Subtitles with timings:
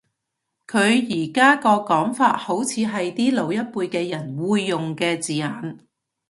[0.65, 5.77] 佢而家個講法好似係啲老一輩嘅人會用嘅字眼